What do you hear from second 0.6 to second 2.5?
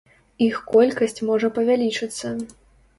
колькасць можа павялічыцца.